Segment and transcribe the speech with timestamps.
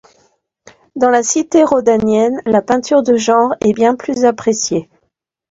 [0.95, 4.89] Dans la cité rhodanienne, la peinture de genre est bien plus appréciée.